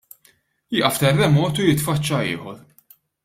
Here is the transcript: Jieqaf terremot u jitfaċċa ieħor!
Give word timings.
Jieqaf 0.75 0.97
terremot 1.03 1.59
u 1.61 1.67
jitfaċċa 1.67 2.21
ieħor! 2.33 2.59